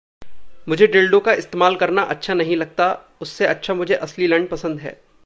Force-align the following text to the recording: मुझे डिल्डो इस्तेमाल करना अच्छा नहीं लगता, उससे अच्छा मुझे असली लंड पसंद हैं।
मुझे 0.67 0.87
डिल्डो 0.87 1.19
इस्तेमाल 1.33 1.75
करना 1.75 2.01
अच्छा 2.01 2.33
नहीं 2.33 2.55
लगता, 2.55 2.97
उससे 3.21 3.45
अच्छा 3.45 3.73
मुझे 3.73 3.93
असली 3.93 4.27
लंड 4.27 4.49
पसंद 4.49 4.79
हैं। 4.79 5.01